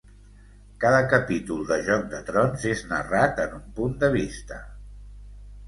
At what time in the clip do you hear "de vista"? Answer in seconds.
4.07-4.61